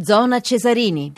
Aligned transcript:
Zona 0.00 0.40
Cesarini. 0.40 1.12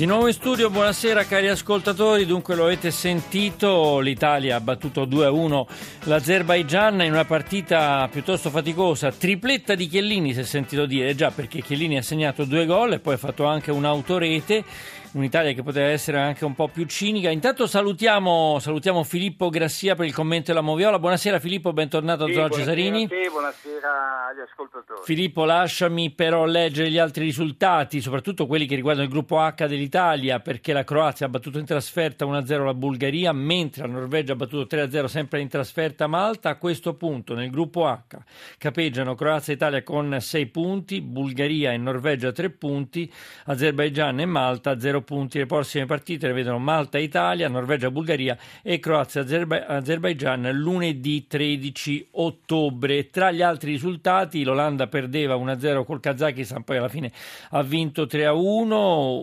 Di 0.00 0.06
nuovo 0.06 0.26
in 0.26 0.32
studio, 0.32 0.70
buonasera 0.70 1.24
cari 1.24 1.48
ascoltatori, 1.48 2.24
dunque 2.24 2.54
lo 2.54 2.64
avete 2.64 2.90
sentito, 2.90 4.00
l'Italia 4.00 4.56
ha 4.56 4.60
battuto 4.60 5.04
2-1 5.04 5.66
l'Azerbaigian 6.04 7.02
in 7.02 7.12
una 7.12 7.24
partita 7.24 8.08
piuttosto 8.10 8.48
faticosa, 8.48 9.12
tripletta 9.12 9.74
di 9.74 9.86
Chiellini 9.86 10.32
si 10.32 10.40
è 10.40 10.44
sentito 10.44 10.86
dire, 10.86 11.14
già 11.14 11.30
perché 11.30 11.60
Chiellini 11.60 11.98
ha 11.98 12.02
segnato 12.02 12.44
due 12.44 12.64
gol 12.64 12.94
e 12.94 13.00
poi 13.00 13.14
ha 13.14 13.18
fatto 13.18 13.44
anche 13.44 13.70
un'autorete 13.70 14.64
un'Italia 15.12 15.52
che 15.52 15.62
poteva 15.62 15.88
essere 15.88 16.20
anche 16.20 16.44
un 16.44 16.54
po' 16.54 16.68
più 16.68 16.84
cinica. 16.84 17.30
Intanto 17.30 17.66
salutiamo, 17.66 18.58
salutiamo 18.60 19.02
Filippo 19.02 19.48
Grassia 19.48 19.94
per 19.94 20.06
il 20.06 20.14
commento 20.14 20.52
della 20.52 20.64
Moviola. 20.64 20.98
Buonasera 20.98 21.40
Filippo, 21.40 21.72
bentornato 21.72 22.26
sì, 22.26 22.32
a 22.32 22.34
Zona 22.34 22.48
Cesarini. 22.50 23.06
Buonasera, 23.06 23.30
buonasera 23.30 24.26
agli 24.28 24.40
ascoltatori. 24.40 25.00
Filippo, 25.04 25.44
lasciami 25.44 26.10
però 26.10 26.44
leggere 26.44 26.90
gli 26.90 26.98
altri 26.98 27.24
risultati, 27.24 28.00
soprattutto 28.00 28.46
quelli 28.46 28.66
che 28.66 28.76
riguardano 28.76 29.06
il 29.06 29.12
gruppo 29.12 29.38
H 29.38 29.66
dell'Italia, 29.66 30.40
perché 30.40 30.72
la 30.72 30.84
Croazia 30.84 31.26
ha 31.26 31.28
battuto 31.28 31.58
in 31.58 31.64
trasferta 31.64 32.24
1-0 32.24 32.64
la 32.64 32.74
Bulgaria, 32.74 33.32
mentre 33.32 33.86
la 33.86 33.92
Norvegia 33.92 34.32
ha 34.32 34.36
battuto 34.36 34.76
3-0 34.76 35.06
sempre 35.06 35.40
in 35.40 35.48
trasferta 35.48 35.89
Malta. 36.06 36.50
A 36.50 36.56
questo 36.56 36.94
punto 36.94 37.34
nel 37.34 37.50
gruppo 37.50 37.86
H 37.86 38.18
capeggiano 38.58 39.14
Croazia 39.14 39.54
e 39.54 39.56
Italia 39.56 39.82
con 39.82 40.16
6 40.20 40.46
punti, 40.46 41.00
Bulgaria 41.00 41.72
e 41.72 41.78
Norvegia 41.78 42.32
3 42.32 42.50
punti, 42.50 43.10
Azerbaigian 43.46 44.20
e 44.20 44.26
Malta 44.26 44.78
0 44.78 44.90
0 44.90 45.02
punti. 45.02 45.38
Le 45.38 45.46
prossime 45.46 45.86
partite 45.86 46.26
le 46.26 46.32
vedono 46.32 46.58
Malta 46.58 46.98
Italia, 46.98 47.48
Norvegia 47.48 47.90
Bulgaria 47.90 48.36
e 48.62 48.78
Croazia 48.78 49.22
Azerbaigian 49.22 50.50
lunedì 50.52 51.26
13 51.26 52.08
ottobre. 52.12 53.08
Tra 53.08 53.30
gli 53.30 53.42
altri 53.42 53.72
risultati 53.72 54.42
l'Olanda 54.42 54.88
perdeva 54.88 55.36
1-0 55.36 55.84
col 55.84 56.00
Kazakistan, 56.00 56.64
poi 56.64 56.76
alla 56.78 56.88
fine 56.88 57.12
ha 57.50 57.62
vinto 57.62 58.04
3-1, 58.04 58.72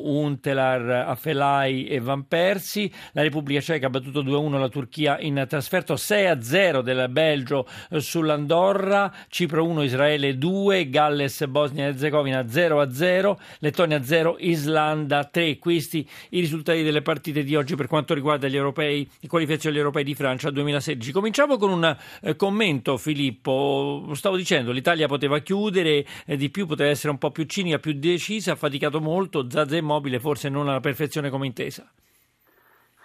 Untelar, 0.05 0.89
Afelai 1.07 1.87
e 1.87 1.99
Van 1.99 2.27
Persi. 2.27 2.91
La 3.11 3.21
Repubblica 3.21 3.59
Ceca 3.59 3.87
ha 3.87 3.89
battuto 3.89 4.23
2-1 4.23 4.57
la 4.57 4.69
Turchia 4.69 5.19
in 5.19 5.45
trasferto 5.47 5.95
6-0 5.95 6.56
del 6.57 7.07
Belgio 7.09 7.67
sull'Andorra, 7.97 9.13
Cipro 9.29 9.63
1, 9.63 9.83
Israele 9.83 10.39
2, 10.39 10.89
Galles 10.89 11.45
Bosnia 11.45 11.85
e 11.85 11.87
Herzegovina 11.89 12.41
0-0, 12.41 13.35
Lettonia 13.59 14.03
0, 14.03 14.37
Islanda 14.39 15.23
3 15.23 15.59
questi 15.59 16.07
i 16.29 16.39
risultati 16.39 16.81
delle 16.81 17.03
partite 17.03 17.43
di 17.43 17.55
oggi 17.55 17.75
per 17.75 17.85
quanto 17.85 18.15
riguarda 18.15 18.47
gli 18.47 18.55
europei, 18.55 19.07
i 19.19 19.27
qualificazioni 19.27 19.77
europei 19.77 20.03
di 20.03 20.15
Francia 20.15 20.49
2016. 20.49 21.11
Cominciamo 21.11 21.57
con 21.57 21.69
un 21.69 21.95
eh, 22.21 22.35
commento, 22.35 22.97
Filippo. 22.97 24.09
Stavo 24.13 24.35
dicendo, 24.35 24.71
l'Italia 24.71 25.07
poteva 25.07 25.37
chiudere 25.39 26.03
eh, 26.25 26.37
di 26.37 26.49
più, 26.49 26.65
poteva 26.65 26.89
essere 26.89 27.11
un 27.11 27.19
po' 27.19 27.29
più 27.29 27.43
cinica, 27.43 27.77
più 27.77 27.93
decisa, 27.93 28.53
ha 28.53 28.55
faticato 28.55 28.99
molto, 28.99 29.47
Zazza 29.47 29.79
Mobile 29.79 30.19
forse 30.19 30.49
non 30.49 30.67
alla 30.67 30.79
perfezione 30.79 31.29
come 31.29 31.45
intesa. 31.45 31.87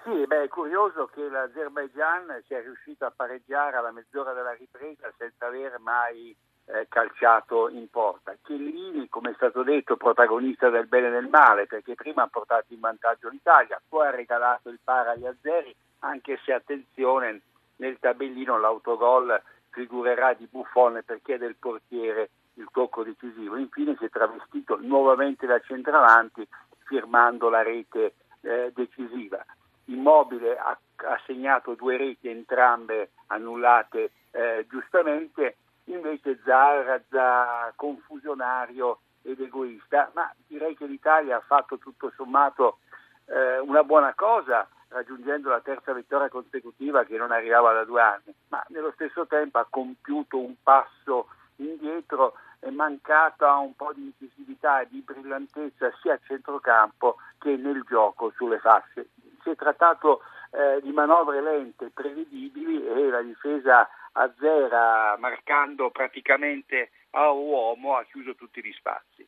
Sì, 0.04 0.26
beh, 0.26 0.42
è 0.42 0.48
curioso 0.48 1.06
che 1.06 1.28
l'Azerbaijan 1.28 2.42
sia 2.46 2.60
riuscito 2.60 3.04
a 3.04 3.12
pareggiare 3.14 3.76
alla 3.76 3.92
mezz'ora 3.92 4.32
della 4.32 4.52
ripresa 4.52 5.12
senza 5.16 5.46
aver 5.46 5.78
mai 5.78 6.34
eh, 6.64 6.86
calciato 6.88 7.68
in 7.68 7.88
porta. 7.88 8.34
Chiellini, 8.42 9.08
come 9.08 9.30
è 9.30 9.34
stato 9.34 9.62
detto, 9.62 9.96
protagonista 9.96 10.70
del 10.70 10.86
bene 10.86 11.06
e 11.06 11.10
del 11.10 11.28
male, 11.28 11.66
perché 11.66 11.94
prima 11.94 12.22
ha 12.22 12.28
portato 12.28 12.72
in 12.72 12.80
vantaggio 12.80 13.28
l'Italia, 13.28 13.80
poi 13.88 14.08
ha 14.08 14.10
regalato 14.10 14.70
il 14.70 14.80
para 14.82 15.12
agli 15.12 15.26
azzeri, 15.26 15.72
anche 16.00 16.36
se 16.44 16.52
attenzione 16.52 17.40
nel 17.76 17.98
tabellino 18.00 18.58
l'autogol 18.58 19.40
figurerà 19.70 20.34
di 20.34 20.48
buffone 20.50 21.04
perché 21.04 21.34
è 21.34 21.38
del 21.38 21.54
portiere 21.56 22.30
il 22.54 22.66
tocco 22.72 23.04
decisivo. 23.04 23.56
Infine 23.56 23.96
si 23.98 24.06
è 24.06 24.10
travestito 24.10 24.78
nuovamente 24.80 25.46
da 25.46 25.60
centravanti 25.60 26.46
firmando 26.84 27.48
la 27.48 27.62
rete 27.62 28.14
eh, 28.40 28.72
decisiva. 28.74 29.44
Immobile 29.86 30.56
ha, 30.56 30.76
ha, 30.96 31.20
segnato 31.26 31.74
due 31.74 31.96
reti 31.96 32.28
entrambe 32.28 33.10
annullate 33.26 34.12
eh, 34.30 34.66
giustamente 34.68 35.56
invece 35.84 36.40
Zarrazza 36.44 37.72
confusionario 37.76 39.00
ed 39.22 39.40
egoista, 39.40 40.10
ma 40.14 40.32
direi 40.46 40.76
che 40.76 40.86
l'Italia 40.86 41.36
ha 41.36 41.40
fatto 41.40 41.78
tutto 41.78 42.12
sommato 42.16 42.78
eh, 43.26 43.58
una 43.58 43.82
buona 43.82 44.14
cosa 44.14 44.66
raggiungendo 44.88 45.48
la 45.48 45.60
terza 45.60 45.92
vittoria 45.92 46.28
consecutiva 46.28 47.04
che 47.04 47.16
non 47.16 47.32
arrivava 47.32 47.72
da 47.72 47.84
due 47.84 48.02
anni, 48.02 48.34
ma 48.48 48.62
nello 48.68 48.92
stesso 48.92 49.26
tempo 49.26 49.58
ha 49.58 49.66
compiuto 49.68 50.38
un 50.38 50.54
passo 50.62 51.28
indietro 51.56 52.34
è 52.62 52.70
mancata 52.70 53.56
un 53.56 53.74
po' 53.74 53.92
di 53.92 54.02
incisività 54.02 54.80
e 54.80 54.88
di 54.88 55.00
brillantezza 55.00 55.90
sia 56.00 56.14
a 56.14 56.20
centrocampo 56.24 57.16
che 57.38 57.56
nel 57.56 57.82
gioco 57.88 58.30
sulle 58.36 58.60
fasce. 58.60 59.08
Si 59.42 59.50
è 59.50 59.56
trattato 59.56 60.22
eh, 60.50 60.80
di 60.82 60.92
manovre 60.92 61.40
lente, 61.40 61.90
prevedibili 61.92 62.86
e 62.86 63.08
la 63.08 63.22
difesa 63.22 63.88
a 64.12 64.32
zero, 64.38 65.18
marcando 65.18 65.90
praticamente 65.90 66.90
a 67.10 67.30
uomo, 67.30 67.96
ha 67.96 68.04
chiuso 68.04 68.34
tutti 68.34 68.62
gli 68.62 68.72
spazi. 68.72 69.26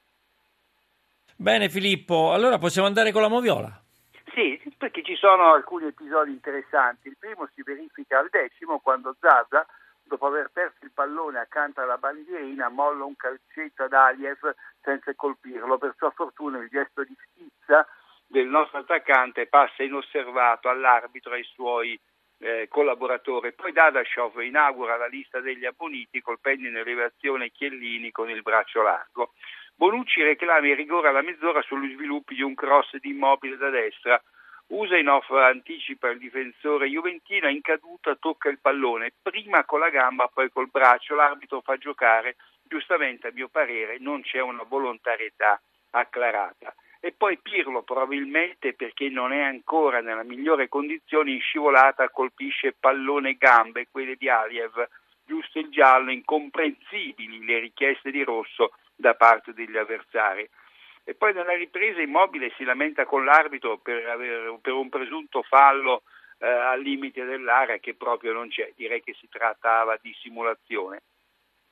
Bene 1.36 1.68
Filippo, 1.68 2.32
allora 2.32 2.58
possiamo 2.58 2.86
andare 2.86 3.10
con 3.10 3.22
la 3.22 3.28
moviola. 3.28 3.82
Sì, 4.34 4.60
perché 4.76 5.02
ci 5.02 5.16
sono 5.16 5.52
alcuni 5.52 5.86
episodi 5.86 6.30
interessanti. 6.30 7.08
Il 7.08 7.16
primo 7.18 7.48
si 7.54 7.62
verifica 7.62 8.18
al 8.18 8.28
decimo 8.30 8.78
quando 8.80 9.16
Zaza, 9.20 9.66
dopo 10.02 10.26
aver 10.26 10.50
perso 10.52 10.84
il 10.84 10.90
pallone 10.92 11.38
accanto 11.38 11.80
alla 11.80 11.98
bandierina, 11.98 12.68
molla 12.68 13.04
un 13.04 13.16
calcetto 13.16 13.84
ad 13.84 13.92
Aliev 13.92 14.54
senza 14.82 15.12
colpirlo. 15.14 15.78
Per 15.78 15.94
sua 15.96 16.10
fortuna 16.10 16.58
il 16.58 16.68
gesto 16.68 17.04
di 17.04 17.16
schizza 17.20 17.86
del 18.34 18.48
nostro 18.48 18.80
attaccante 18.80 19.46
passa 19.46 19.84
inosservato 19.84 20.68
all'arbitro 20.68 21.34
e 21.34 21.36
ai 21.36 21.44
suoi 21.44 21.96
eh, 22.38 22.66
collaboratore. 22.68 23.52
Poi 23.52 23.70
Dadashov 23.70 24.40
inaugura 24.40 24.96
la 24.96 25.06
lista 25.06 25.38
degli 25.38 25.64
abboniti 25.64 26.20
colpendo 26.20 26.66
in 26.66 26.76
elevazione 26.76 27.52
Chiellini 27.52 28.10
con 28.10 28.28
il 28.28 28.42
braccio 28.42 28.82
largo. 28.82 29.34
Bonucci 29.76 30.20
reclama 30.20 30.66
il 30.66 30.74
rigore 30.74 31.10
alla 31.10 31.22
mezz'ora 31.22 31.62
sugli 31.62 31.94
sviluppi 31.94 32.34
di 32.34 32.42
un 32.42 32.56
cross 32.56 32.96
di 32.96 33.10
immobile 33.10 33.56
da 33.56 33.70
destra. 33.70 34.20
Usainov 34.66 35.30
anticipa 35.30 36.08
il 36.08 36.18
difensore 36.18 36.88
juventino, 36.88 37.48
in 37.48 37.60
caduta 37.60 38.16
tocca 38.16 38.48
il 38.48 38.58
pallone, 38.58 39.12
prima 39.22 39.64
con 39.64 39.78
la 39.78 39.90
gamba, 39.90 40.26
poi 40.26 40.50
col 40.50 40.70
braccio, 40.70 41.14
l'arbitro 41.14 41.60
fa 41.60 41.76
giocare, 41.76 42.34
giustamente 42.64 43.28
a 43.28 43.32
mio 43.32 43.46
parere 43.46 43.98
non 44.00 44.22
c'è 44.22 44.40
una 44.40 44.64
volontarietà 44.64 45.60
acclarata 45.90 46.74
e 47.04 47.12
poi 47.12 47.36
Pirlo 47.36 47.82
probabilmente 47.82 48.72
perché 48.72 49.10
non 49.10 49.30
è 49.30 49.42
ancora 49.42 50.00
nella 50.00 50.22
migliore 50.22 50.70
condizione 50.70 51.32
in 51.32 51.40
scivolata 51.40 52.08
colpisce 52.08 52.72
pallone 52.72 53.34
gambe, 53.34 53.88
quelle 53.90 54.16
di 54.16 54.26
Aliev, 54.30 54.88
giusto 55.22 55.58
il 55.58 55.68
giallo, 55.68 56.10
incomprensibili 56.10 57.44
le 57.44 57.58
richieste 57.58 58.10
di 58.10 58.24
rosso 58.24 58.72
da 58.96 59.12
parte 59.12 59.52
degli 59.52 59.76
avversari. 59.76 60.48
E 61.04 61.14
poi 61.14 61.34
nella 61.34 61.54
ripresa 61.54 62.00
Immobile 62.00 62.54
si 62.56 62.64
lamenta 62.64 63.04
con 63.04 63.22
l'arbitro 63.22 63.76
per, 63.76 64.08
aver, 64.08 64.56
per 64.62 64.72
un 64.72 64.88
presunto 64.88 65.42
fallo 65.42 66.04
eh, 66.38 66.48
al 66.48 66.80
limite 66.80 67.26
dell'area 67.26 67.76
che 67.76 67.92
proprio 67.92 68.32
non 68.32 68.48
c'è, 68.48 68.72
direi 68.74 69.02
che 69.02 69.12
si 69.20 69.28
trattava 69.28 69.98
di 70.00 70.16
simulazione. 70.22 71.02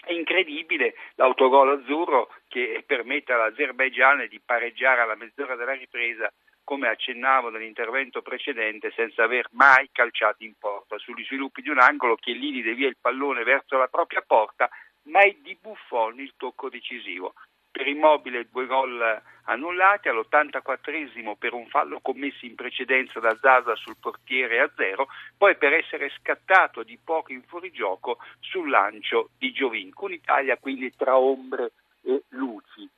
È 0.05 0.13
incredibile 0.13 0.95
l'autogol 1.15 1.79
azzurro 1.79 2.35
che 2.49 2.83
permette 2.85 3.33
all'Azerbaigian 3.33 4.27
di 4.29 4.41
pareggiare 4.45 5.01
alla 5.01 5.15
mezz'ora 5.15 5.55
della 5.55 5.75
ripresa, 5.75 6.31
come 6.65 6.89
accennavo 6.89 7.51
nell'intervento 7.51 8.21
precedente, 8.21 8.93
senza 8.97 9.23
aver 9.23 9.47
mai 9.53 9.89
calciato 9.93 10.43
in 10.43 10.55
porta. 10.59 10.99
Sugli 10.99 11.25
sviluppi 11.25 11.62
di 11.62 11.69
un 11.69 11.79
angolo, 11.79 12.17
Chiellini 12.17 12.62
devia 12.62 12.89
il 12.89 12.97
pallone 13.01 13.45
verso 13.45 13.79
la 13.79 13.87
propria 13.87 14.23
porta, 14.27 14.69
ma 15.05 15.21
è 15.21 15.37
di 15.41 15.57
Buffon 15.61 16.19
il 16.19 16.35
tocco 16.37 16.69
decisivo 16.69 17.35
per 17.82 17.88
Immobile 17.88 18.47
due 18.53 18.66
gol 18.66 19.20
annullati, 19.46 20.08
all'84esimo 20.08 21.34
per 21.37 21.52
un 21.52 21.67
fallo 21.67 21.99
commesso 22.00 22.46
in 22.46 22.55
precedenza 22.55 23.19
da 23.19 23.37
Zaza 23.40 23.75
sul 23.75 23.96
portiere 23.99 24.61
a 24.61 24.70
zero, 24.76 25.08
poi 25.37 25.56
per 25.56 25.73
essere 25.73 26.12
scattato 26.20 26.84
di 26.84 26.96
poco 27.02 27.32
in 27.32 27.43
fuorigioco 27.43 28.19
sul 28.38 28.70
lancio 28.70 29.31
di 29.37 29.50
Giovinco. 29.50 30.05
Un'Italia 30.05 30.56
quindi 30.58 30.93
tra 30.96 31.19
ombre 31.19 31.73
e 32.05 32.23
luci. 32.29 32.88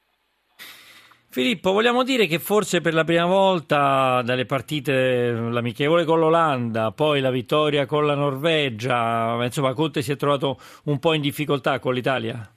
Filippo, 1.30 1.72
vogliamo 1.72 2.04
dire 2.04 2.26
che 2.26 2.38
forse 2.38 2.82
per 2.82 2.92
la 2.92 3.04
prima 3.04 3.24
volta 3.24 4.20
dalle 4.22 4.44
partite 4.44 5.32
l'amichevole 5.32 6.04
con 6.04 6.20
l'Olanda, 6.20 6.92
poi 6.92 7.20
la 7.20 7.30
vittoria 7.30 7.86
con 7.86 8.04
la 8.06 8.14
Norvegia, 8.14 9.36
insomma 9.42 9.72
Conte 9.72 10.02
si 10.02 10.12
è 10.12 10.16
trovato 10.16 10.58
un 10.84 10.98
po' 10.98 11.14
in 11.14 11.22
difficoltà 11.22 11.78
con 11.78 11.94
l'Italia? 11.94 12.54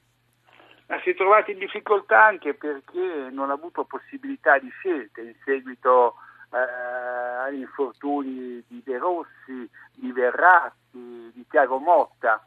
Ma 0.88 1.00
si 1.02 1.10
è 1.10 1.16
trovato 1.16 1.52
in 1.52 1.60
difficoltà 1.60 2.26
anche 2.26 2.54
perché 2.54 3.30
non 3.32 3.50
ha 3.50 3.54
avuto 3.54 3.84
possibilità 3.84 4.58
di 4.58 4.70
scelte 4.70 5.22
in 5.22 5.36
seguito 5.44 6.16
eh, 6.52 6.58
agli 6.58 7.60
infortuni 7.60 8.64
di 8.68 8.82
De 8.84 8.98
Rossi, 8.98 9.70
di 9.94 10.12
Verratti, 10.12 11.32
di 11.34 11.46
Tiago 11.50 11.78
Motta, 11.78 12.46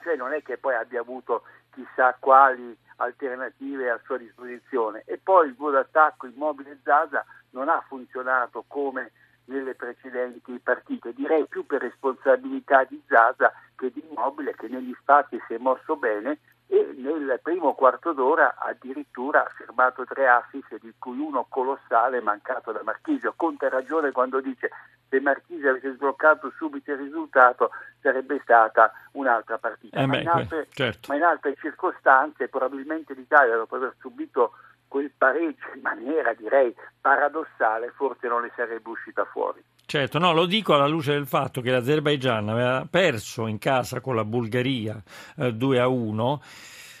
cioè 0.00 0.14
non 0.16 0.32
è 0.32 0.42
che 0.42 0.58
poi 0.58 0.74
abbia 0.74 1.00
avuto 1.00 1.42
chissà 1.72 2.16
quali 2.18 2.76
alternative 2.96 3.90
a 3.90 4.00
sua 4.04 4.18
disposizione. 4.18 5.02
E 5.06 5.18
poi 5.18 5.48
il 5.48 5.56
gol 5.56 5.72
d'attacco 5.72 6.26
immobile 6.26 6.78
Zaza 6.84 7.24
non 7.50 7.68
ha 7.68 7.82
funzionato 7.88 8.64
come 8.68 9.10
nelle 9.46 9.74
precedenti 9.74 10.56
partite, 10.62 11.12
direi 11.12 11.46
più 11.48 11.66
per 11.66 11.80
responsabilità 11.80 12.84
di 12.84 13.02
Zaza 13.08 13.52
che 13.74 13.90
di 13.90 14.04
Immobile 14.08 14.54
che 14.54 14.68
negli 14.68 14.94
spazi 15.00 15.40
si 15.48 15.54
è 15.54 15.58
mosso 15.58 15.96
bene 15.96 16.38
e 16.72 16.94
nel 16.96 17.38
primo 17.42 17.74
quarto 17.74 18.14
d'ora 18.14 18.56
addirittura 18.56 19.44
ha 19.44 19.52
firmato 19.54 20.06
tre 20.06 20.26
assist 20.26 20.78
di 20.80 20.94
cui 20.98 21.18
uno 21.18 21.44
colossale 21.46 22.22
mancato 22.22 22.72
da 22.72 22.80
Marchisio. 22.82 23.34
Conte 23.36 23.66
ha 23.66 23.68
ragione 23.68 24.10
quando 24.10 24.40
dice 24.40 24.70
se 25.10 25.20
Marchisi 25.20 25.66
avesse 25.66 25.92
sbloccato 25.92 26.50
subito 26.56 26.92
il 26.92 26.96
risultato 26.96 27.72
sarebbe 28.00 28.40
stata 28.42 28.90
un'altra 29.12 29.58
partita. 29.58 29.98
Eh 29.98 30.06
beh, 30.06 30.06
ma, 30.06 30.20
in 30.20 30.28
altre, 30.28 30.66
certo. 30.70 31.08
ma, 31.08 31.16
in 31.16 31.24
altre, 31.24 31.54
circostanze 31.56 32.48
probabilmente 32.48 33.12
l'Italia 33.12 33.54
dopo 33.54 33.76
aver 33.76 33.94
subito 33.98 34.52
quel 34.88 35.10
pareggio 35.10 35.66
in 35.74 35.82
maniera 35.82 36.32
direi 36.32 36.74
paradossale 36.98 37.90
forse 37.90 38.28
non 38.28 38.40
le 38.40 38.52
sarebbe 38.56 38.88
uscita 38.88 39.26
fuori. 39.26 39.62
Certo, 39.92 40.18
no, 40.18 40.32
lo 40.32 40.46
dico 40.46 40.72
alla 40.72 40.86
luce 40.86 41.12
del 41.12 41.26
fatto 41.26 41.60
che 41.60 41.70
l'Azerbaigian 41.70 42.48
aveva 42.48 42.86
perso 42.88 43.46
in 43.46 43.58
casa 43.58 44.00
con 44.00 44.14
la 44.14 44.24
Bulgaria 44.24 45.02
eh, 45.36 45.52
2 45.52 45.78
a 45.78 45.86
1 45.86 46.42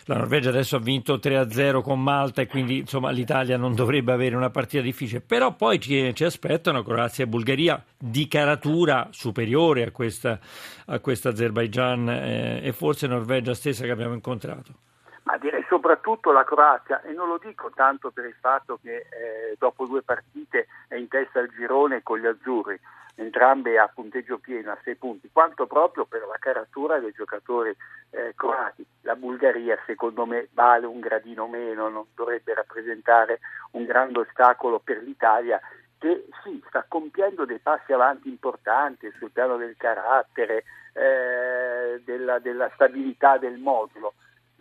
la 0.04 0.16
Norvegia 0.16 0.50
adesso 0.50 0.76
ha 0.76 0.78
vinto 0.78 1.14
3-0 1.14 1.80
con 1.80 2.02
Malta 2.02 2.42
e 2.42 2.46
quindi 2.46 2.80
insomma, 2.80 3.08
l'Italia 3.08 3.56
non 3.56 3.74
dovrebbe 3.74 4.12
avere 4.12 4.36
una 4.36 4.50
partita 4.50 4.82
difficile, 4.82 5.22
però 5.22 5.54
poi 5.54 5.80
ci, 5.80 6.14
ci 6.14 6.24
aspettano 6.24 6.82
Croazia 6.82 7.24
e 7.24 7.28
Bulgaria 7.28 7.82
di 7.96 8.28
caratura 8.28 9.08
superiore 9.10 9.84
a 9.84 9.90
questa, 9.90 10.38
a 10.84 10.98
questa 10.98 11.30
Azerbaigian 11.30 12.10
eh, 12.10 12.60
e 12.62 12.72
forse 12.72 13.06
Norvegia 13.06 13.54
stessa 13.54 13.84
che 13.84 13.90
abbiamo 13.90 14.12
incontrato. 14.12 14.91
Soprattutto 15.72 16.32
la 16.32 16.44
Croazia, 16.44 17.00
e 17.00 17.12
non 17.12 17.28
lo 17.28 17.38
dico 17.38 17.70
tanto 17.74 18.10
per 18.10 18.26
il 18.26 18.36
fatto 18.38 18.78
che 18.82 19.06
eh, 19.08 19.56
dopo 19.58 19.86
due 19.86 20.02
partite 20.02 20.66
è 20.86 20.96
in 20.96 21.08
testa 21.08 21.38
al 21.38 21.48
girone 21.48 22.02
con 22.02 22.18
gli 22.18 22.26
azzurri, 22.26 22.78
entrambe 23.14 23.78
a 23.78 23.88
punteggio 23.88 24.36
pieno 24.36 24.70
a 24.70 24.78
sei 24.84 24.96
punti, 24.96 25.30
quanto 25.32 25.66
proprio 25.66 26.04
per 26.04 26.26
la 26.28 26.36
caratura 26.38 26.98
dei 26.98 27.12
giocatori 27.12 27.74
eh, 28.10 28.34
croati. 28.36 28.84
La 29.00 29.16
Bulgaria 29.16 29.78
secondo 29.86 30.26
me 30.26 30.48
vale 30.52 30.84
un 30.84 31.00
gradino 31.00 31.48
meno, 31.48 31.88
non 31.88 32.04
dovrebbe 32.14 32.52
rappresentare 32.52 33.40
un 33.70 33.86
grande 33.86 34.18
ostacolo 34.18 34.78
per 34.78 35.02
l'Italia 35.02 35.58
che 35.96 36.26
sì, 36.42 36.62
sta 36.68 36.84
compiendo 36.86 37.46
dei 37.46 37.60
passi 37.60 37.94
avanti 37.94 38.28
importanti 38.28 39.10
sul 39.16 39.30
piano 39.30 39.56
del 39.56 39.74
carattere, 39.78 40.64
eh, 40.92 42.02
della, 42.04 42.38
della 42.40 42.70
stabilità 42.74 43.38
del 43.38 43.56
modulo 43.56 44.12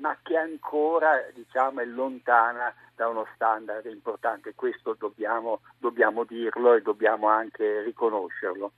ma 0.01 0.18
che 0.21 0.36
ancora 0.36 1.12
diciamo, 1.33 1.80
è 1.80 1.86
lontana 1.86 2.74
da 2.95 3.07
uno 3.07 3.25
standard 3.36 3.86
importante. 3.86 4.53
Questo 4.56 4.95
dobbiamo, 5.00 5.62
dobbiamo 5.77 6.24
dirlo 6.25 6.74
e 6.74 6.81
dobbiamo 6.81 7.27
anche 7.27 7.81
riconoscerlo. 7.83 8.71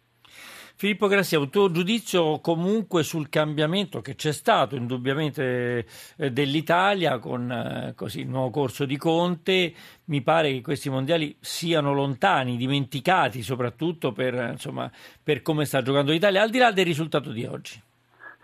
Filippo 0.75 1.07
Grassia, 1.07 1.39
un 1.39 1.49
tuo 1.49 1.71
giudizio 1.71 2.39
comunque 2.39 3.03
sul 3.03 3.29
cambiamento 3.29 4.01
che 4.01 4.15
c'è 4.15 4.33
stato 4.33 4.75
indubbiamente 4.75 5.85
eh, 6.17 6.31
dell'Italia 6.31 7.19
con 7.19 7.49
eh, 7.49 7.93
così, 7.95 8.21
il 8.21 8.27
nuovo 8.27 8.49
corso 8.49 8.83
di 8.85 8.97
Conte. 8.97 9.73
Mi 10.05 10.21
pare 10.21 10.51
che 10.51 10.61
questi 10.61 10.89
mondiali 10.89 11.37
siano 11.39 11.93
lontani, 11.93 12.57
dimenticati 12.57 13.43
soprattutto 13.43 14.11
per, 14.11 14.33
insomma, 14.33 14.91
per 15.23 15.41
come 15.41 15.63
sta 15.65 15.81
giocando 15.81 16.11
l'Italia, 16.11 16.41
al 16.41 16.49
di 16.49 16.57
là 16.57 16.71
del 16.71 16.85
risultato 16.85 17.31
di 17.31 17.45
oggi. 17.45 17.81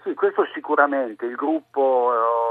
Sì, 0.03 0.13
questo 0.13 0.47
sicuramente. 0.53 1.25
Il 1.25 1.35
gruppo 1.35 2.13
eh, 2.13 2.48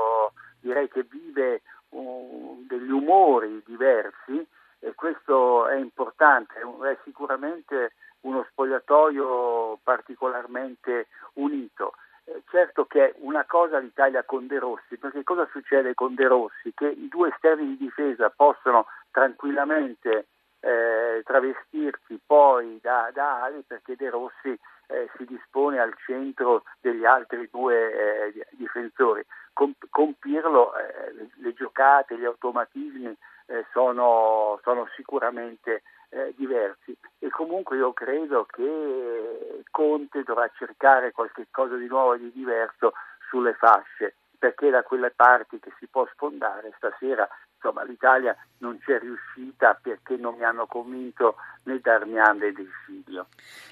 direi 0.60 0.88
che 0.88 1.05
vive 1.08 1.62
uh, 1.90 2.64
degli 2.66 2.90
umori 2.90 3.62
diversi 3.64 4.46
e 4.81 4.94
questo 4.94 5.66
è 5.66 5.76
importante, 5.76 6.55
è 6.60 6.99
sicuramente 7.05 7.93
uno 8.20 8.46
spogliatoio 8.50 9.78
particolarmente 9.82 11.08
unito. 11.34 11.94
Eh, 12.25 12.43
certo 12.50 12.84
che 12.84 13.14
una 13.19 13.44
cosa 13.44 13.78
l'Italia 13.78 14.22
con 14.22 14.46
De 14.46 14.58
Rossi, 14.58 14.96
perché 14.99 15.25
cosa 15.25 15.49
succede 15.50 15.94
con 15.94 16.14
De 16.14 16.26
Rossi? 16.26 16.72
Che 16.75 16.87
i 16.87 17.08
due 17.08 17.31
esterni 17.31 17.69
di 17.69 17.76
difesa 17.76 18.31
possono 18.31 18.87
tranquillamente 19.10 20.26
eh, 20.60 21.22
travestirsi 21.25 22.20
poi 22.25 22.78
da, 22.82 23.10
da 23.12 23.44
ali 23.44 23.62
perché 23.66 23.96
De 23.96 24.10
Rossi 24.10 24.58
eh, 24.88 25.08
si 25.16 25.25
dispone 25.25 25.78
al 25.78 25.94
centro 26.05 26.64
degli 26.81 27.05
altri 27.05 27.49
due 27.50 28.26
eh, 28.26 28.46
difensori. 28.50 29.25
Con, 29.52 29.75
con 29.90 30.14
Pirlo 30.19 30.75
eh, 30.76 31.12
le, 31.12 31.31
le, 31.37 31.52
giocate, 31.52 32.16
gli 32.19 32.25
automatismi 32.25 33.14
eh, 33.46 33.66
sono, 33.72 34.58
sono, 34.62 34.88
sicuramente 34.94 35.82
eh, 36.10 36.32
diversi 36.37 36.96
e 37.19 37.28
comunque 37.28 37.76
io 37.76 37.93
credo 37.93 38.46
che 38.46 39.62
Conte 39.70 40.22
dovrà 40.22 40.49
cercare 40.56 41.12
qualcosa 41.12 41.76
di 41.76 41.87
nuovo 41.87 42.14
e 42.14 42.19
di 42.19 42.32
diverso 42.32 42.93
sulle 43.28 43.55
fasce 43.55 44.14
perché 44.38 44.70
da 44.70 44.82
quelle 44.82 45.11
parti 45.11 45.58
che 45.58 45.73
si 45.79 45.87
può 45.87 46.06
sfondare 46.12 46.73
stasera 46.76 47.29
insomma, 47.58 47.82
l'Italia 47.82 48.35
non 48.58 48.79
c'è 48.79 48.99
riuscita 49.00 49.79
perché 49.81 50.17
non 50.17 50.37
mi 50.37 50.44
hanno 50.44 50.67
convinto 50.67 51.37
né 51.64 51.81
Darmian 51.81 52.38
né 52.38 52.52
Del 52.52 52.69
Figlio. 52.87 53.26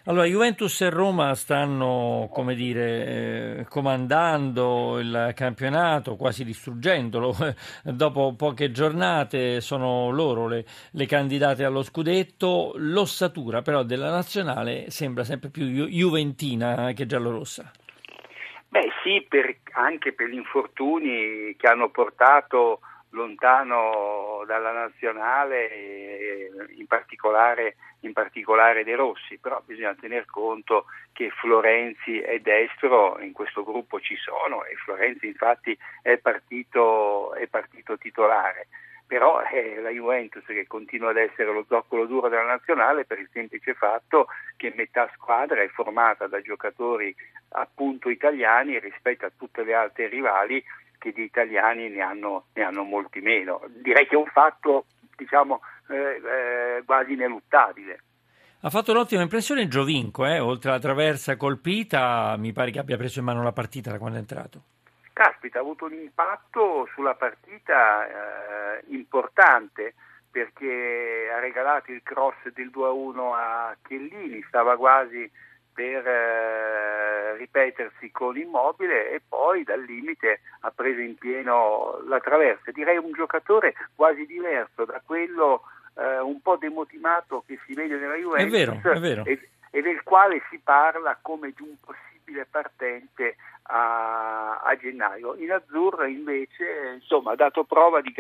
Allora, 0.05 0.27
Juventus 0.27 0.81
e 0.81 0.91
Roma 0.91 1.35
stanno, 1.35 2.29
come 2.33 2.55
dire, 2.55 3.07
eh, 3.59 3.67
comandando 3.69 4.99
il 4.99 5.33
campionato, 5.35 6.17
quasi 6.17 6.45
distruggendolo. 6.45 7.35
Dopo 7.83 8.35
poche 8.37 8.71
giornate 8.71 9.61
sono 9.61 10.11
loro 10.11 10.49
le, 10.49 10.65
le 10.91 11.07
candidate 11.07 11.65
allo 11.65 11.83
scudetto. 11.83 12.75
L'ossatura 12.77 13.63
però 13.63 13.83
della 13.83 14.11
nazionale 14.11 14.91
sembra 14.91 15.25
sempre 15.25 15.49
più 15.49 15.65
ju- 15.65 15.89
juventina 15.89 16.93
che 16.93 17.07
giallorossa. 17.07 17.71
Beh 18.69 18.91
sì, 19.03 19.25
per, 19.29 19.57
anche 19.73 20.13
per 20.13 20.29
gli 20.29 20.35
infortuni 20.35 21.55
che 21.57 21.67
hanno 21.67 21.89
portato 21.89 22.81
lontano 23.11 24.43
dalla 24.47 24.73
nazionale, 24.73 26.51
in 26.77 26.87
particolare, 26.87 27.77
in 28.01 28.13
particolare 28.13 28.85
dei 28.85 28.95
Rossi, 28.95 29.39
però 29.39 29.63
bisogna 29.65 29.95
tener 29.95 30.27
conto 30.27 30.87
che 31.13 31.31
Florenzi 31.31 32.21
e 32.21 32.41
Destro 32.41 33.19
in 33.21 33.33
questo 33.33 33.65
gruppo 33.65 34.01
ci 34.01 34.17
sono 34.17 34.65
e 34.65 34.75
Florenzi 34.77 35.27
infatti 35.27 35.77
è 36.03 36.19
partito, 36.19 37.35
è 37.35 37.47
partito 37.47 37.97
titolare 37.97 38.67
però 39.07 39.41
è 39.41 39.79
la 39.81 39.91
Juventus 39.91 40.45
che 40.45 40.67
continua 40.67 41.11
ad 41.11 41.17
essere 41.17 41.53
lo 41.53 41.65
zoccolo 41.69 42.07
duro 42.07 42.29
della 42.29 42.45
nazionale 42.45 43.05
per 43.05 43.19
il 43.19 43.29
semplice 43.33 43.75
fatto 43.75 44.27
che 44.57 44.73
metà 44.77 45.09
squadra 45.15 45.63
è 45.63 45.69
formata 45.69 46.27
da 46.27 46.41
giocatori 46.41 47.15
appunto 47.51 48.11
italiani 48.11 48.79
rispetto 48.81 49.27
a 49.27 49.33
tutte 49.37 49.63
le 49.63 49.75
altre 49.75 50.09
rivali 50.09 50.63
che 50.99 51.13
di 51.13 51.23
italiani 51.23 51.89
ne 51.89 52.01
hanno, 52.01 52.47
ne 52.55 52.63
hanno 52.65 52.83
molti 52.83 53.21
meno. 53.21 53.63
Direi 53.69 54.07
che 54.07 54.15
è 54.15 54.19
un 54.19 54.27
fatto 54.27 54.87
diciamo, 55.17 55.61
eh, 55.89 56.21
eh, 56.77 56.83
quasi 56.85 57.13
ineluttabile. 57.13 58.01
Ha 58.61 58.71
fatto 58.71 58.91
un'ottima 58.91 59.23
impressione 59.23 59.69
Giovinco, 59.69 60.27
eh? 60.27 60.41
oltre 60.41 60.71
alla 60.71 60.81
traversa 60.81 61.37
colpita, 61.37 62.35
mi 62.39 62.53
pare 62.53 62.71
che 62.71 62.79
abbia 62.79 62.97
preso 62.97 63.21
in 63.21 63.25
mano 63.25 63.43
la 63.43 63.53
partita 63.53 63.91
da 63.91 63.99
quando 63.99 64.17
è 64.17 64.21
entrato. 64.21 64.63
Caspita, 65.47 65.59
ha 65.59 65.63
avuto 65.63 65.85
un 65.87 65.93
impatto 65.93 66.89
sulla 66.93 67.15
partita 67.15 68.07
eh, 68.07 68.85
importante 68.89 69.95
perché 70.31 71.31
ha 71.33 71.39
regalato 71.39 71.93
il 71.93 72.03
cross 72.03 72.37
del 72.53 72.71
2-1 72.75 73.35
a 73.35 73.77
Chiellini, 73.83 74.45
stava 74.49 74.77
quasi 74.77 75.31
per 75.73 76.07
eh, 76.07 77.37
ripetersi 77.37 78.11
con 78.11 78.37
Immobile 78.37 79.11
e 79.13 79.23
poi 79.27 79.63
dal 79.63 79.83
limite 79.83 80.41
ha 80.61 80.71
preso 80.71 81.01
in 81.01 81.17
pieno 81.17 82.03
la 82.07 82.21
traversa. 82.21 82.71
Direi 82.71 82.99
un 82.99 83.13
giocatore 83.13 83.75
quasi 83.95 84.27
diverso 84.27 84.85
da 84.85 85.01
quello 85.05 85.63
eh, 85.97 86.19
un 86.21 86.41
po' 86.43 86.57
demotivato 86.57 87.43
che 87.47 87.59
si 87.67 87.75
vede 87.75 87.97
nella 87.97 88.17
Juventus 88.17 88.53
è 88.53 88.65
vero, 88.65 88.93
è 88.93 89.01
vero. 89.01 89.25
E, 89.25 89.49
e, 89.71 89.83
del 89.83 90.03
quale 90.03 90.43
si 90.51 90.61
parla 90.63 91.19
come 91.23 91.53
di 91.57 91.63
un 91.63 91.77
possibile 91.81 92.16
partente 92.51 93.37
a, 93.63 94.59
a 94.59 94.77
gennaio. 94.77 95.35
In 95.37 95.53
azzurro 95.53 96.05
invece 96.05 96.95
insomma, 96.95 97.33
ha 97.33 97.37
dato 97.37 97.65
prova 97.65 98.01
di 98.01 98.13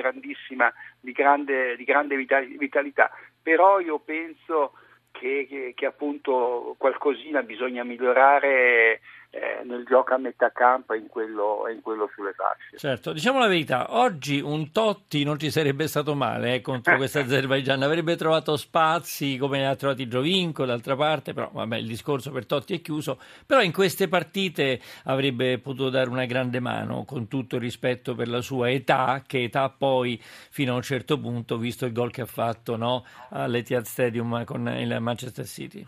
di 1.00 1.12
grande, 1.12 1.76
di 1.76 1.84
grande 1.84 2.16
vitalità, 2.16 3.10
però 3.42 3.80
io 3.80 3.98
penso 3.98 4.72
che, 5.12 5.46
che, 5.48 5.72
che 5.74 5.86
appunto 5.86 6.74
qualcosina 6.78 7.42
bisogna 7.42 7.84
migliorare 7.84 9.00
eh, 9.30 9.62
nel 9.64 9.84
gioco 9.84 10.14
a 10.14 10.18
metà 10.18 10.50
campo 10.50 10.92
e 10.92 10.98
in 10.98 11.08
quello, 11.08 11.66
in 11.72 11.80
quello 11.82 12.10
sulle 12.14 12.32
fasce. 12.32 12.78
Certo, 12.78 13.12
diciamo 13.12 13.38
la 13.38 13.48
verità, 13.48 13.94
oggi 13.96 14.40
un 14.40 14.70
Totti 14.72 15.24
non 15.24 15.38
ci 15.38 15.50
sarebbe 15.50 15.86
stato 15.88 16.14
male 16.14 16.54
eh, 16.54 16.60
contro 16.60 16.96
questa 16.96 17.20
Azerbaijan, 17.20 17.82
avrebbe 17.82 18.16
trovato 18.16 18.56
spazi 18.56 19.36
come 19.36 19.58
ne 19.58 19.66
ha 19.66 19.76
trovati 19.76 20.08
Giovinco 20.08 20.64
d'altra 20.64 20.96
parte, 20.96 21.32
però 21.32 21.50
vabbè 21.52 21.76
il 21.76 21.86
discorso 21.86 22.30
per 22.30 22.46
Totti 22.46 22.74
è 22.74 22.80
chiuso, 22.80 23.18
però 23.44 23.62
in 23.62 23.72
queste 23.72 24.08
partite 24.08 24.80
avrebbe 25.04 25.58
potuto 25.58 25.90
dare 25.90 26.08
una 26.08 26.24
grande 26.24 26.60
mano 26.60 27.04
con 27.04 27.28
tutto 27.28 27.56
il 27.56 27.62
rispetto 27.62 28.14
per 28.14 28.28
la 28.28 28.40
sua 28.40 28.70
età, 28.70 29.22
che 29.26 29.42
età 29.42 29.68
poi 29.68 30.18
fino 30.22 30.72
a 30.72 30.76
un 30.76 30.82
certo 30.82 31.18
punto, 31.18 31.58
visto 31.58 31.86
il 31.86 31.92
gol 31.92 32.10
che 32.10 32.22
ha 32.22 32.26
fatto 32.26 32.76
no, 32.76 33.04
all'Etihad 33.30 33.84
Stadium 33.84 34.44
con 34.44 34.66
il 34.68 34.96
Manchester 35.00 35.46
City. 35.46 35.86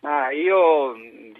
Ma 0.00 0.30
io 0.30 0.94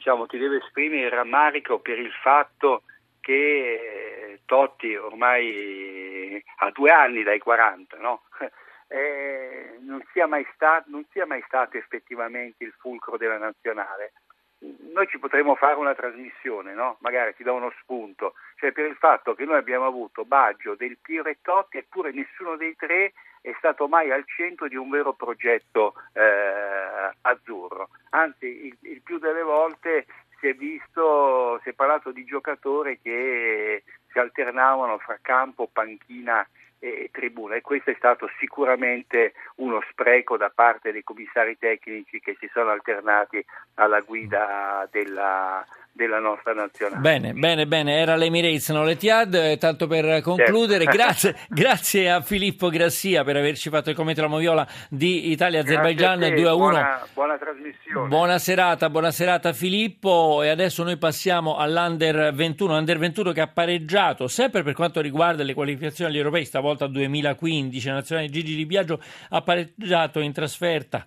diciamo, 0.07 0.27
ti 0.27 0.39
devo 0.39 0.55
esprimere 0.55 1.07
il 1.07 1.11
rammarico 1.11 1.81
per 1.81 1.99
il 1.99 2.13
fatto 2.23 2.85
che 3.19 4.39
Totti 4.45 4.95
ormai 4.95 6.41
ha 6.59 6.71
due 6.71 6.91
anni 6.93 7.25
dai 7.25 7.41
40, 7.41 7.97
no? 7.99 8.23
eh, 8.87 9.79
non, 9.81 10.01
sia 10.13 10.29
stato, 10.55 10.85
non, 10.91 11.05
sia 11.11 11.27
mai 11.27 11.43
stato, 11.47 11.77
effettivamente 11.77 12.63
il 12.63 12.73
fulcro 12.79 13.17
della 13.17 13.39
nazionale. 13.39 14.13
Noi 14.61 15.09
ci 15.09 15.19
potremmo 15.19 15.57
fare 15.57 15.75
una 15.75 15.95
trasmissione, 15.95 16.73
no? 16.73 16.99
magari 17.01 17.35
ti 17.35 17.43
do 17.43 17.55
uno 17.55 17.73
spunto, 17.81 18.35
cioè 18.59 18.71
per 18.71 18.87
il 18.87 18.97
fatto 18.97 19.35
che 19.35 19.45
noi 19.45 19.59
abbiamo 19.59 19.87
avuto 19.87 20.25
Baggio, 20.25 20.77
Del 20.77 20.99
Piero 21.03 21.29
e 21.29 21.39
Totti, 21.43 21.79
eppure 21.79 22.13
nessuno 22.13 22.55
dei 22.57 22.77
tre 22.77 23.13
è 23.47 23.55
stato 23.59 23.87
mai 23.87 24.11
al 24.11 24.25
centro 24.27 24.67
di 24.67 24.75
un 24.75 24.91
vero 24.91 25.13
progetto 25.13 25.95
eh, 26.13 27.13
azzurro. 27.21 27.91
Anzi, 28.11 28.67
il, 28.67 28.77
il, 28.81 29.01
più 29.03 29.19
delle 29.19 29.43
volte 29.43 30.07
si 30.41 30.49
è 30.49 30.55
visto, 30.55 31.61
si 31.63 31.69
è 31.69 31.73
parlato 31.73 32.11
di 32.11 32.25
giocatori 32.25 32.99
che 33.01 33.85
si 34.11 34.19
alternavano 34.19 34.99
fra 34.99 35.19
campo, 35.23 35.69
panchina 35.73 36.45
e 36.81 37.09
tribuna 37.13 37.55
e 37.55 37.61
questo 37.61 37.91
è 37.91 37.95
stato 37.97 38.29
sicuramente 38.39 39.33
uno 39.57 39.81
spreco 39.91 40.37
da 40.37 40.51
parte 40.51 40.91
dei 40.91 41.05
commissari 41.05 41.57
tecnici 41.57 42.19
che 42.19 42.37
si 42.41 42.51
sono 42.53 42.71
alternati 42.71 43.43
alla 43.75 44.01
guida 44.01 44.87
della, 44.91 45.65
della 45.97 46.19
nostra 46.19 46.53
nazionale. 46.53 47.01
Bene, 47.01 47.33
bene, 47.33 47.67
bene, 47.67 47.99
era 47.99 48.17
l'Emirates, 48.17 48.69
non 48.69 48.85
l'Etihad, 48.85 49.35
eh, 49.35 49.57
tanto 49.57 49.87
per 49.87 50.21
concludere, 50.21 50.85
certo. 50.85 50.97
grazie, 50.97 51.37
grazie, 51.49 52.11
a 52.11 52.21
Filippo 52.21 52.69
Grassia 52.69 53.25
per 53.25 53.37
averci 53.37 53.71
fatto 53.71 53.89
il 53.89 53.97
commento 53.97 54.21
della 54.21 54.33
moviola 54.33 54.67
di 54.91 55.31
Italia-Azerbaijan 55.31 56.19
2 56.35 56.47
a 56.47 56.55
1. 56.55 56.57
Buona, 56.57 57.07
buona, 57.15 57.39
trasmissione. 57.39 58.09
Buona 58.09 58.39
serata, 58.39 58.91
buona 58.91 59.11
serata 59.11 59.55
Filippo 59.55 60.43
e 60.43 60.51
adesso 60.51 60.85
noi 60.85 60.99
passiamo 60.99 61.57
all'Under 61.57 62.35
21, 62.35 62.77
Under 62.77 62.99
21 62.99 63.33
che 63.33 63.41
ha 63.41 63.49
pareggiato 63.49 64.29
sempre 64.29 64.63
per 64.63 64.75
quanto 64.75 65.01
riguarda 65.01 65.43
le 65.43 65.55
qualificazioni 65.55 66.11
agli 66.11 66.19
europei, 66.19 66.45
stavolta 66.45 66.87
2015, 66.87 67.89
la 67.89 67.95
nazionale 67.95 68.29
Gigi 68.29 68.55
Di 68.55 68.67
Biagio 68.67 69.01
ha 69.31 69.41
pareggiato 69.41 70.21
in 70.21 70.33
trasferta 70.35 71.07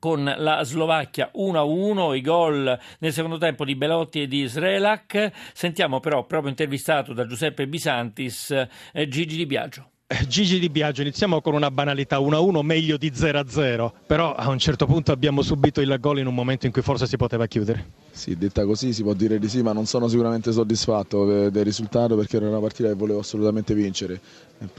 con 0.00 0.24
la 0.24 0.64
Slovacchia 0.64 1.30
1-1, 1.36 2.16
i 2.16 2.20
gol 2.22 2.76
nel 2.98 3.12
secondo 3.12 3.38
tempo 3.38 3.64
di 3.64 3.76
Belotti 3.76 4.22
e 4.22 4.26
di 4.26 4.46
Srelak. 4.46 5.30
Sentiamo 5.52 6.00
però, 6.00 6.24
proprio 6.24 6.50
intervistato 6.50 7.12
da 7.12 7.26
Giuseppe 7.26 7.68
Bisantis, 7.68 8.50
eh, 8.92 9.06
Gigi 9.06 9.36
Di 9.36 9.46
Biagio. 9.46 9.90
Eh, 10.06 10.26
Gigi 10.26 10.58
Di 10.58 10.70
Biagio, 10.70 11.02
iniziamo 11.02 11.40
con 11.40 11.54
una 11.54 11.70
banalità 11.70 12.18
1-1 12.18 12.62
meglio 12.62 12.96
di 12.96 13.12
0-0, 13.12 13.92
però 14.06 14.34
a 14.34 14.48
un 14.48 14.58
certo 14.58 14.86
punto 14.86 15.12
abbiamo 15.12 15.42
subito 15.42 15.80
il 15.80 15.96
gol 16.00 16.18
in 16.18 16.26
un 16.26 16.34
momento 16.34 16.66
in 16.66 16.72
cui 16.72 16.82
forse 16.82 17.06
si 17.06 17.16
poteva 17.16 17.46
chiudere. 17.46 18.08
Sì, 18.20 18.36
detta 18.36 18.66
così 18.66 18.92
si 18.92 19.02
può 19.02 19.14
dire 19.14 19.38
di 19.38 19.48
sì, 19.48 19.62
ma 19.62 19.72
non 19.72 19.86
sono 19.86 20.06
sicuramente 20.06 20.52
soddisfatto 20.52 21.48
del 21.48 21.64
risultato 21.64 22.16
perché 22.16 22.36
era 22.36 22.48
una 22.50 22.58
partita 22.58 22.88
che 22.88 22.94
volevo 22.94 23.20
assolutamente 23.20 23.72
vincere. 23.72 24.20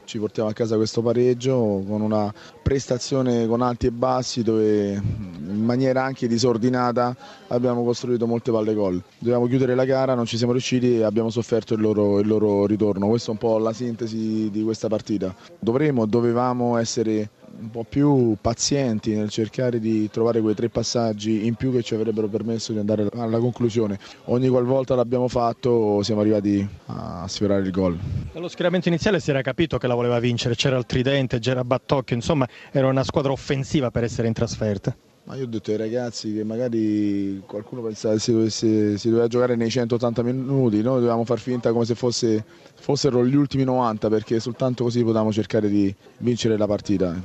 Ci 0.06 0.20
portiamo 0.20 0.48
a 0.48 0.54
casa 0.54 0.76
questo 0.76 1.02
pareggio 1.02 1.56
con 1.88 2.02
una 2.02 2.32
prestazione 2.62 3.48
con 3.48 3.64
alti 3.64 3.88
e 3.88 3.92
bassi 3.92 4.44
dove 4.44 4.92
in 4.92 5.64
maniera 5.66 6.04
anche 6.04 6.28
disordinata 6.28 7.18
abbiamo 7.48 7.84
costruito 7.84 8.28
molte 8.28 8.52
palle 8.52 8.76
gol. 8.76 9.02
Dovevamo 9.18 9.48
chiudere 9.48 9.74
la 9.74 9.86
gara, 9.86 10.14
non 10.14 10.28
ci 10.28 10.38
siamo 10.38 10.52
riusciti 10.52 10.98
e 10.98 11.02
abbiamo 11.02 11.32
sofferto 11.32 11.74
il 11.74 11.82
loro, 11.82 12.20
il 12.20 12.28
loro 12.28 12.68
ritorno. 12.68 13.08
Questa 13.08 13.30
è 13.30 13.32
un 13.32 13.40
po' 13.40 13.58
la 13.58 13.74
sintesi 13.74 14.52
di 14.52 14.62
questa 14.62 14.88
partita. 14.88 15.36
Dovremmo, 15.58 16.06
dovevamo 16.06 16.78
essere 16.78 17.28
un 17.62 17.70
po' 17.70 17.86
più 17.88 18.36
pazienti 18.42 19.16
nel 19.16 19.30
cercare 19.30 19.80
di 19.80 20.10
trovare 20.10 20.42
quei 20.42 20.56
tre 20.56 20.70
passaggi 20.70 21.46
in 21.46 21.54
più 21.54 21.72
che 21.72 21.84
ci 21.84 21.94
avrebbero 21.94 22.28
permesso 22.28 22.74
di 22.74 22.80
andare 22.80 23.08
alla 23.14 23.38
conclusione. 23.38 24.00
Ogni 24.26 24.50
qualvolta 24.50 24.96
l'abbiamo 24.96 25.28
fatto 25.28 26.02
siamo 26.02 26.22
arrivati 26.22 26.68
a 26.88 27.26
sfiorare 27.28 27.62
il 27.62 27.72
gol. 27.72 27.98
Dallo 28.34 28.48
schieramento 28.48 28.88
iniziale 28.88 29.20
si 29.20 29.30
era 29.30 29.42
capito 29.42 29.78
che 29.78 29.88
la 29.88 29.96
voleva 29.96 30.20
vincere, 30.20 30.56
c'era 30.56 30.78
il 30.78 30.86
tridente, 30.86 31.40
c'era 31.40 31.64
Battocchio, 31.64 32.16
insomma 32.16 32.48
era 32.72 32.88
una 32.88 33.04
squadra 33.04 33.32
offensiva 33.32 33.92
per 33.92 34.04
essere 34.04 34.28
in 34.28 34.34
trasferta. 34.34 34.96
Ma 35.24 35.36
io 35.36 35.44
ho 35.44 35.48
detto 35.48 35.70
ai 35.70 35.78
ragazzi 35.78 36.34
che 36.34 36.44
magari 36.44 37.44
qualcuno 37.46 37.84
pensava 37.84 38.16
che 38.16 38.20
si, 38.20 38.32
dovesse, 38.32 38.98
si 38.98 39.10
doveva 39.10 39.28
giocare 39.28 39.56
nei 39.56 39.70
180 39.70 40.24
minuti, 40.24 40.82
noi 40.82 40.96
dovevamo 40.96 41.26
far 41.26 41.38
finta 41.38 41.72
come 41.72 41.86
se 41.86 41.94
fosse, 41.94 42.44
fossero 42.74 43.24
gli 43.26 43.36
ultimi 43.36 43.64
90 43.64 44.10
perché 44.10 44.40
soltanto 44.40 44.84
così 44.84 45.04
potevamo 45.04 45.32
cercare 45.32 45.70
di 45.70 45.94
vincere 46.18 46.58
la 46.58 46.66
partita. 46.66 47.16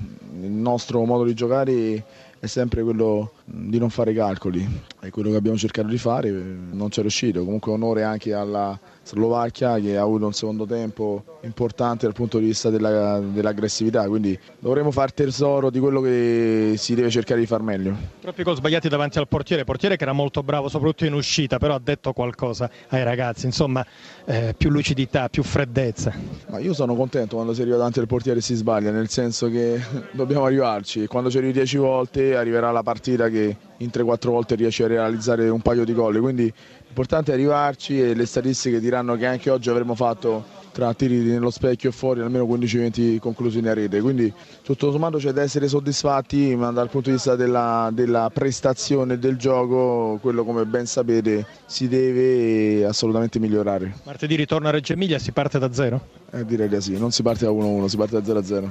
Il 0.47 0.53
nostro 0.53 1.05
modo 1.05 1.25
di 1.25 1.35
giocare 1.35 2.05
è 2.39 2.47
sempre 2.47 2.85
quello 2.85 3.33
di 3.45 3.79
non 3.79 3.91
fare 3.91 4.15
calcoli, 4.15 4.65
è 5.07 5.11
quello 5.11 5.31
che 5.31 5.37
abbiamo 5.37 5.57
cercato 5.57 5.89
di 5.89 5.99
fare, 5.99 6.31
non 6.31 6.91
ci 6.91 6.99
è 6.99 7.03
riuscito, 7.03 7.45
comunque 7.45 7.73
onore 7.73 8.03
anche 8.03 8.35
alla 8.35 8.79
Slovacchia 9.03 9.79
che 9.79 9.97
ha 9.97 10.03
avuto 10.03 10.27
un 10.27 10.33
secondo 10.33 10.67
tempo 10.67 11.39
importante 11.43 12.07
dal 12.07 12.15
punto 12.15 12.39
di 12.39 12.47
vista 12.47 12.71
della, 12.71 13.21
dell'aggressività, 13.21 14.07
quindi 14.09 14.39
dovremo 14.59 14.91
fare 14.91 15.13
tesoro 15.15 15.71
di 15.71 15.79
quello 15.79 16.01
che 16.01 16.75
si 16.77 16.95
deve 16.95 17.11
cercare 17.11 17.41
di 17.41 17.47
far 17.47 17.63
meglio. 17.63 17.97
Troppi 18.21 18.43
gol 18.43 18.57
sbagliati 18.57 18.89
davanti 18.89 19.19
al 19.19 19.29
portiere, 19.29 19.65
portiere 19.65 19.97
che 19.97 20.03
era 20.03 20.13
molto 20.13 20.43
bravo 20.43 20.69
soprattutto 20.69 21.05
in 21.05 21.15
uscita, 21.15 21.59
però 21.59 21.75
ha 21.75 21.81
detto 21.83 22.13
qualcosa 22.13 22.69
ai 22.89 23.05
ragazzi, 23.05 23.47
insomma 23.47 23.87
eh, 24.25 24.55
più 24.57 24.71
lucidità, 24.71 25.29
più 25.29 25.45
freddezza. 25.45 26.13
Ma 26.49 26.59
io 26.59 26.75
sono 26.75 26.97
contento 26.97 27.37
quando 27.37 27.55
si 27.55 27.61
arriva 27.61 27.77
davanti 27.77 28.01
al 28.01 28.07
portiere 28.07 28.41
e 28.41 28.43
si 28.43 28.55
sbaglia, 28.55 28.91
nel 28.91 29.09
senso 29.09 29.49
che 29.49 29.81
dobbiamo 30.13 30.45
arrivarci, 30.45 31.07
quando 31.07 31.31
ci 31.31 31.39
arrivi 31.39 31.53
10 31.53 31.77
volte 31.77 32.35
arriverà 32.35 32.73
la 32.73 32.83
partita 32.83 33.29
che 33.29 33.57
in 33.79 33.91
3-4 33.93 34.29
volte 34.29 34.55
riesce 34.55 34.85
a 34.85 34.87
realizzare 34.87 35.49
un 35.49 35.61
paio 35.61 35.85
di 35.85 35.93
gol, 35.93 36.19
quindi 36.19 36.53
l'importante 36.87 37.33
è 37.33 37.35
arrivarci 37.35 38.01
e 38.01 38.15
le 38.15 38.27
statistiche 38.27 38.81
diranno 38.81 39.17
che 39.17 39.27
anche 39.27 39.51
oggi 39.51 39.69
avremmo 39.69 39.95
fatto 39.95 40.65
tra 40.73 40.93
tiri 40.93 41.21
nello 41.23 41.49
specchio 41.49 41.89
e 41.89 41.93
fuori 41.93 42.21
almeno 42.21 42.45
15-20 42.45 43.19
conclusioni 43.19 43.67
a 43.69 43.73
rete, 43.73 44.01
quindi 44.03 44.31
tutto 44.63 44.91
sommato 44.91 45.17
c'è 45.17 45.33
da 45.33 45.41
essere 45.41 45.69
soddisfatti, 45.69 46.55
ma 46.55 46.71
dal 46.71 46.91
punto 46.91 47.09
di 47.09 47.15
vista 47.17 47.35
della, 47.35 47.89
della 47.93 48.31
prestazione 48.33 49.19
del 49.19 49.37
gioco, 49.37 50.19
quello 50.21 50.45
come 50.45 50.67
ben 50.67 50.85
sapete 50.85 51.47
si 51.65 51.89
deve 51.89 52.85
assolutamente 52.85 53.39
migliorare. 53.39 53.95
Martedì 54.03 54.35
ritorno 54.35 54.69
a 54.69 54.71
Reggio 54.71 54.93
Emilia, 54.93 55.19
si 55.19 55.33
parte 55.33 55.59
da 55.59 55.73
zero? 55.73 56.09
Eh, 56.31 56.45
direi 56.45 56.69
di 56.69 56.81
sì, 56.83 56.99
non 56.99 57.11
si 57.11 57.23
parte 57.23 57.47
da 57.47 57.53
1-1, 57.53 57.87
si 57.87 57.97
parte 57.97 58.21
da 58.21 58.41
0-0. 58.41 58.71